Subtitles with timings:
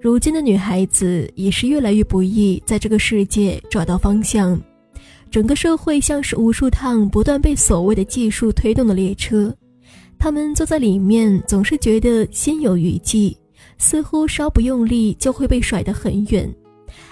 [0.00, 4.58] 如今的女孩子也是越来越不易在这个世界找到方向，
[5.30, 9.54] 整个社会像是无数趟不断被所谓的技术推动的列车，
[10.18, 13.36] 她们坐在里面总是觉得心有余悸，
[13.76, 16.50] 似乎稍不用力就会被甩得很远。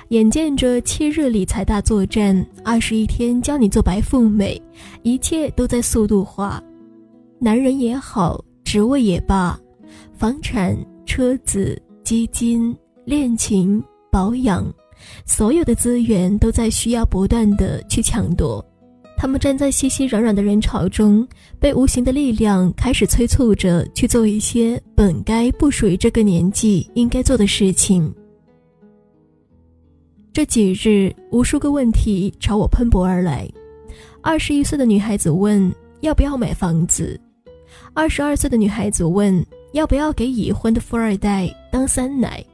[0.08, 4.60] 眼见着七日理财大作战，二十一天教你做白富美，
[5.02, 6.62] 一切都在速度化。
[7.38, 9.60] 男人也好，职位也罢，
[10.16, 10.74] 房产、
[11.04, 14.66] 车子、基金、恋情、保养，
[15.26, 18.64] 所有的资源都在需要不断的去抢夺。
[19.14, 21.28] 他们站在熙熙攘攘的人潮中，
[21.60, 28.10] 被无形的力量开始催促着去做一些本该不属于这个年纪应该做的事情。
[30.32, 33.46] 这几日，无数个问题朝我喷薄而来。
[34.22, 35.70] 二十一岁的女孩子问
[36.00, 37.20] 要不要买房子，
[37.92, 39.44] 二十二岁的女孩子问
[39.78, 42.44] 要不要给已婚的富二代当三奶，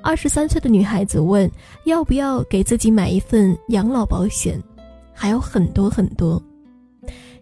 [0.00, 1.50] 二十三岁的女孩子问
[1.84, 4.58] 要不要给自己买一份养老保险，
[5.12, 6.42] 还有很多很多。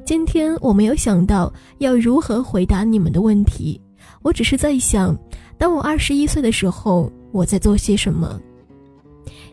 [0.04, 3.80] 今天我没有想到要如何回答你们的问题，
[4.20, 5.16] 我只是在想，
[5.56, 8.40] 当我二十一岁的时候，我在做些什么。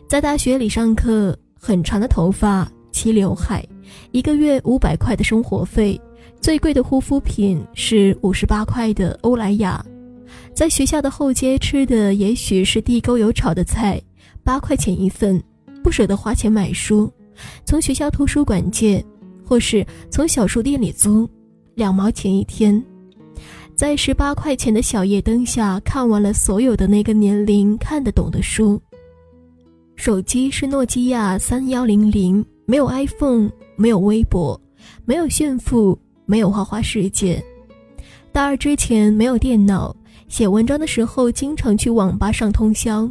[0.08, 3.64] 在大学里上课，很长的头发，齐刘海，
[4.10, 5.98] 一个月五百块的生活费，
[6.42, 9.80] 最贵的护肤品是五十八块的欧莱雅，
[10.52, 14.02] 在学校的后街吃的也许是地沟油炒的菜，
[14.42, 15.40] 八块钱一份，
[15.84, 17.08] 不舍得花钱买书，
[17.64, 19.02] 从学校图书馆借，
[19.46, 21.30] 或是从小书店里租，
[21.76, 22.84] 两毛钱一天，
[23.76, 28.82] 在十八块钱的小夜灯下看完了所有的那个年龄看得懂的书。
[29.94, 34.60] 手机是诺基亚三幺零零，没有 iPhone，没有微博，
[35.04, 35.96] 没有炫富，
[36.32, 37.44] 没有花花世界。
[38.32, 39.94] 大二之前没有电脑，
[40.28, 43.06] 写文章的时候经常去网吧上通宵。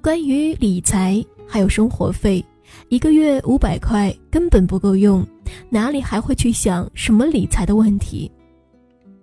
[0.00, 2.42] 关于理财还有生活费，
[2.88, 5.22] 一个月五百块根本不够用，
[5.68, 8.32] 哪里还会去想什么理财的问题？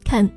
[0.05, 0.29] 看，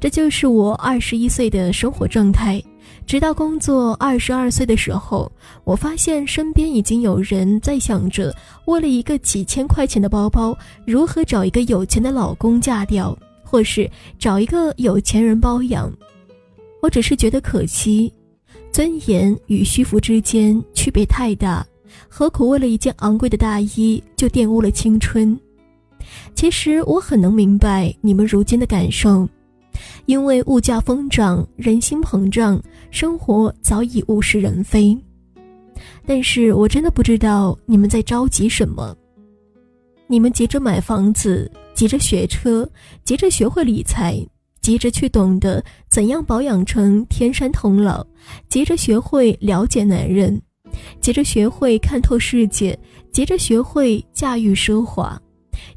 [0.00, 2.58] 这就是我二十一岁的生活状态。
[3.06, 5.30] 直到工作二十二岁的时候，
[5.64, 8.34] 我发现身边已经有人在想着，
[8.66, 10.56] 为了一个几千块钱的包包，
[10.86, 15.92] 如何找一个有钱的老公嫁掉，或是找一个有钱人包养。
[16.80, 18.12] 我只是觉得可惜，
[18.72, 21.66] 尊严与虚浮之间区别太大，
[22.08, 25.38] 何苦为了一件昂贵的大衣就玷污了青春？
[26.34, 29.28] 其实我很能明白你们如今的感受。
[30.06, 34.96] 因为物价疯涨，人心膨胀，生活早已物是人非。
[36.06, 38.96] 但是我真的不知道你们在着急什么。
[40.06, 42.68] 你们急着买房子，急着学车，
[43.04, 44.14] 急着学会理财，
[44.60, 48.04] 急着去懂得怎样保养成天山童姥，
[48.48, 50.40] 急着学会了解男人，
[51.00, 52.78] 急着学会看透世界，
[53.12, 55.20] 急着学会驾驭奢华。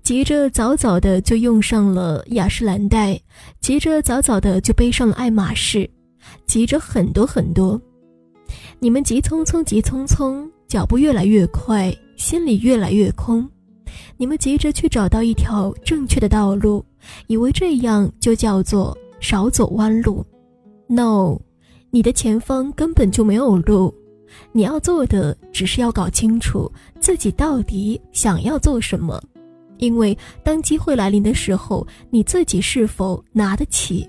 [0.04, 3.20] 急着早早的就用上了雅诗兰黛，
[3.60, 5.90] 急着早早的就背上了爱马仕，
[6.46, 7.80] 急着很多很多。
[8.80, 13.48] 你们急匆匆，急匆匆，脚步越来越快，心里越来越空。
[14.18, 16.84] 你们急着去找到一条正确的道路，
[17.28, 20.26] 以为这样就叫做少走弯路。
[20.88, 21.40] No，
[21.90, 23.94] 你的前方根本就没有路。
[24.52, 29.22] 你要做的只是要搞清楚自己到底想要做什么。
[29.78, 34.08] 因为当机会来临的时候，你自己是否拿得起？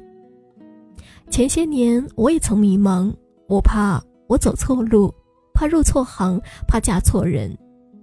[1.30, 3.12] 前些年我也曾迷茫，
[3.48, 5.12] 我怕我走错路，
[5.52, 7.56] 怕入错行，怕嫁错人，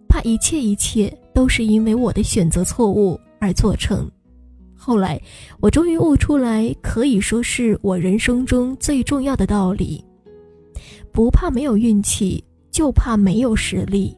[0.08, 4.10] 怕一切一切都是因为我的选择错误而做成。
[4.76, 5.20] 后来
[5.60, 10.06] 我终于悟出来，可以说是我人生中最重要的道理：
[11.12, 14.16] 不怕没有运气，就怕没有实力。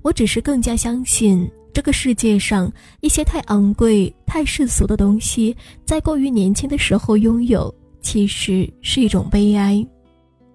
[0.00, 1.46] 我只是更加相信。
[1.78, 2.68] 这个世界上
[3.02, 9.86] 一些太昂贵、太世俗的东西，在过于年轻的时候拥有，其实是一种悲哀。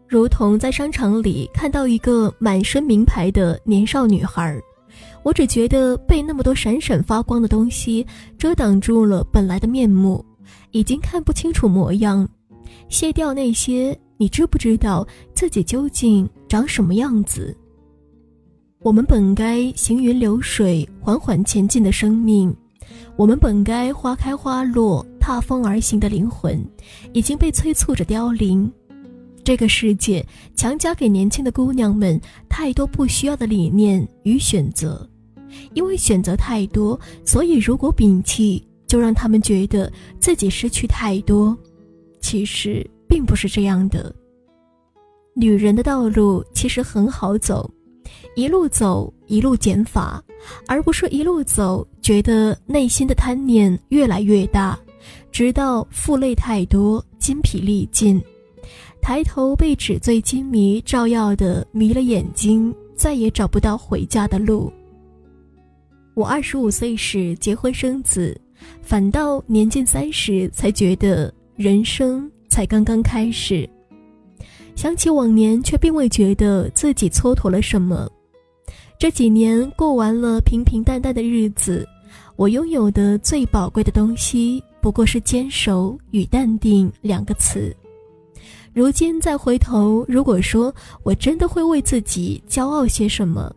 [0.05, 4.59] 如同在商场里看到一个满身名牌的年少女孩，
[5.23, 8.05] 我只觉得被那么多闪闪发光的东西
[8.37, 10.25] 遮挡住了本来的面目，
[10.71, 12.27] 已经看不清楚模样。
[12.89, 17.57] 卸掉那些，你知不知道自己究竟长什么样子？
[18.83, 22.53] 我们本该行云流水、缓缓前进的生命，
[23.15, 26.61] 我们本该花开花落、踏风而行的灵魂，
[27.13, 28.69] 已经被催促着凋零。
[29.41, 32.19] 这个世界强加给年轻的姑娘们
[32.49, 35.09] 太多不需要的理念与选择，
[35.73, 39.89] 因为选择太多，所以如果摒弃，就让他们觉得
[40.19, 41.57] 自己失去太多。
[42.19, 44.13] 其实并不是这样的。
[45.35, 47.69] 女人的道路其实很好走，
[48.35, 50.23] 一路走一路减法，
[50.67, 54.77] 而不是一路走觉得内心的贪念越来越大，
[55.31, 58.21] 直到负累太多，筋疲力尽，
[59.01, 64.71] 抬头被纸醉金迷照耀的迷了眼睛，再也找不到回家的路。
[66.15, 68.39] 我二十五岁时结婚生子，
[68.81, 73.69] 反倒年近三十才觉得人生才刚刚开始。
[74.75, 78.09] 想起往年，却并未觉得自己蹉跎了什么。
[78.99, 81.87] 这几年过完了平平淡淡的日子，
[82.35, 87.75] 我拥有的最宝贵的东西，不过是坚守与淡定两个词。
[88.73, 90.73] 如今再回头，如果说
[91.03, 93.53] 我真的会为自己骄傲些什么，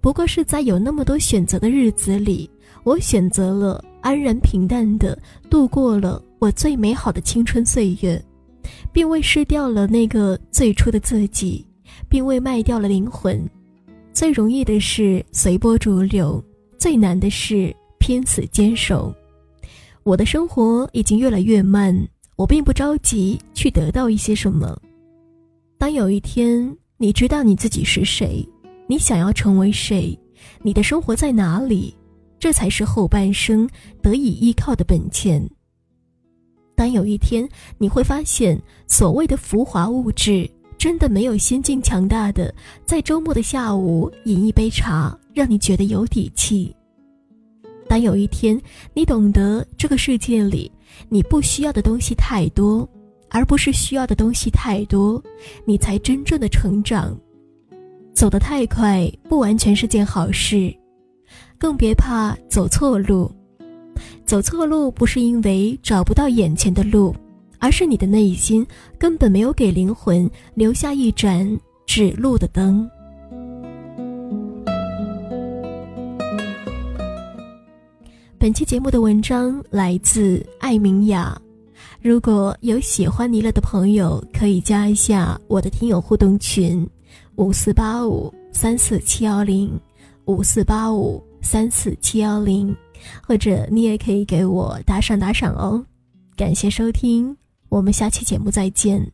[0.00, 2.48] 不过是在有那么多选择的日子里，
[2.82, 5.18] 我选择了安然平淡的
[5.50, 8.22] 度过了我最美好的青春岁月。
[8.92, 11.66] 并未失掉了那个最初的自己，
[12.08, 13.48] 并未卖掉了灵魂。
[14.12, 16.42] 最容易的是随波逐流，
[16.78, 19.14] 最难的是拼死坚守。
[20.02, 21.96] 我的生活已经越来越慢，
[22.36, 24.78] 我并不着急去得到一些什么。
[25.78, 28.46] 当有一天你知道你自己是谁，
[28.86, 30.18] 你想要成为谁，
[30.62, 31.94] 你的生活在哪里，
[32.38, 33.68] 这才是后半生
[34.00, 35.44] 得以依靠的本钱。
[36.76, 37.48] 当有一天
[37.78, 42.52] 你会发现，所谓的浮华物质，真的没有心境强大的，
[42.84, 46.74] 在周末的下午饮一杯茶，让你觉得有底气。
[47.86, 48.60] 当有一天
[48.92, 50.70] 你懂得这个世界里，
[51.08, 52.88] 你不需要的东西太多，
[53.30, 55.22] 而不是需要的东西太多，
[55.64, 57.16] 你才真正的成长。
[58.12, 60.74] 走得太快，不完全是件好事，
[61.58, 63.30] 更别怕走错路。
[64.26, 67.14] 走错路不是因为找不到眼前的路，
[67.58, 68.66] 而是你的内心
[68.98, 72.88] 根本没有给灵魂留下一盏指路的灯。
[78.38, 81.38] 本期节目的文章来自艾明雅。
[82.00, 86.86] 如果有喜欢尼乐的朋友，可以加一下我的听友互动群：
[87.36, 89.78] 五四八五三四七幺零
[90.24, 92.74] 五四八五三四七幺零。
[93.22, 95.84] 或者你也可以给我打赏打赏哦，
[96.36, 97.36] 感谢收听，
[97.68, 99.10] 我们下期节目再见。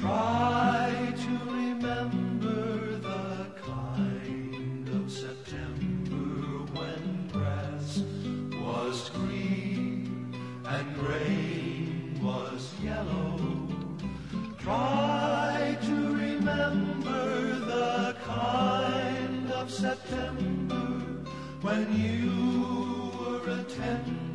[0.00, 8.02] Try to remember the kind of September when grass
[8.64, 13.68] was green and rain was yellow.
[14.58, 20.86] Try to remember the kind of September
[21.60, 24.29] when you were a tender